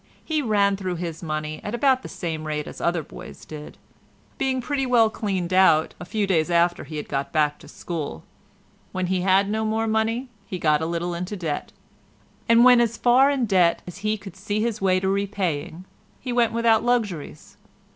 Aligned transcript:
He 0.25 0.41
ran 0.41 0.77
through 0.77 0.95
his 0.95 1.21
money 1.21 1.61
at 1.63 1.75
about 1.75 2.01
the 2.01 2.09
same 2.09 2.47
rate 2.47 2.65
as 2.65 2.81
other 2.81 3.03
boys 3.03 3.45
did, 3.45 3.77
being 4.39 4.59
pretty 4.59 4.87
well 4.87 5.11
cleaned 5.11 5.53
out 5.53 5.93
a 5.99 6.05
few 6.05 6.25
days 6.25 6.49
after 6.49 6.85
he 6.85 6.97
had 6.97 7.07
got 7.07 7.31
back 7.31 7.59
to 7.59 7.67
school. 7.67 8.23
When 8.93 9.05
he 9.05 9.21
had 9.21 9.47
no 9.47 9.63
more 9.63 9.85
money, 9.85 10.29
he 10.47 10.57
got 10.57 10.81
a 10.81 10.87
little 10.87 11.13
into 11.13 11.37
debt, 11.37 11.71
and 12.49 12.65
when 12.65 12.81
as 12.81 12.97
far 12.97 13.29
in 13.29 13.45
debt 13.45 13.83
as 13.85 13.99
he 13.99 14.17
could 14.17 14.35
see 14.35 14.59
his 14.59 14.81
way 14.81 14.99
to 14.99 15.07
repaying, 15.07 15.85
he 16.19 16.33
went 16.33 16.51
without 16.51 16.83
luxuries. 16.83 17.57